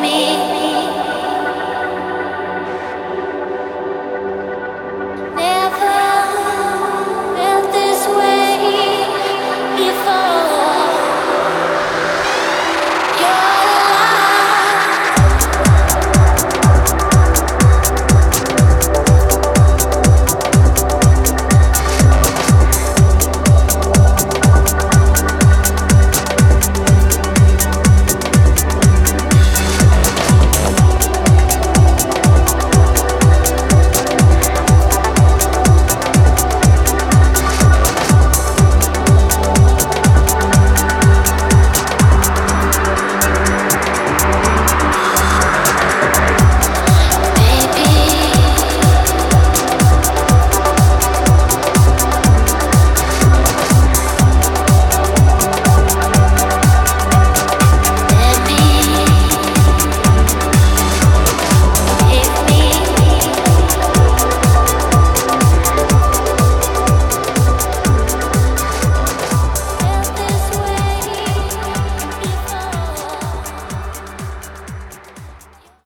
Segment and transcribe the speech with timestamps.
[0.00, 0.37] me.